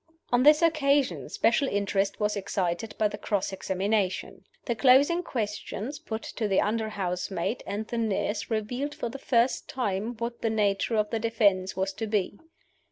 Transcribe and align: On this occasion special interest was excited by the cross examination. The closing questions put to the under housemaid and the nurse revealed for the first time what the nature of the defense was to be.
On 0.31 0.41
this 0.41 0.63
occasion 0.63 1.29
special 1.29 1.67
interest 1.67 2.19
was 2.19 2.35
excited 2.35 2.95
by 2.97 3.07
the 3.07 3.19
cross 3.19 3.53
examination. 3.53 4.45
The 4.65 4.73
closing 4.73 5.21
questions 5.21 5.99
put 5.99 6.23
to 6.23 6.47
the 6.47 6.59
under 6.59 6.89
housemaid 6.89 7.61
and 7.67 7.85
the 7.85 7.99
nurse 7.99 8.49
revealed 8.49 8.95
for 8.95 9.09
the 9.09 9.19
first 9.19 9.69
time 9.69 10.15
what 10.17 10.41
the 10.41 10.49
nature 10.49 10.95
of 10.95 11.11
the 11.11 11.19
defense 11.19 11.75
was 11.75 11.93
to 11.93 12.07
be. 12.07 12.39